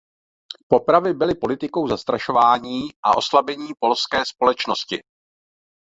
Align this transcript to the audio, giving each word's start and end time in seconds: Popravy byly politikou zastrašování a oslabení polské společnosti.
Popravy 0.67 1.13
byly 1.13 1.35
politikou 1.35 1.87
zastrašování 1.87 2.81
a 3.03 3.17
oslabení 3.17 3.67
polské 3.79 4.25
společnosti. 4.25 5.03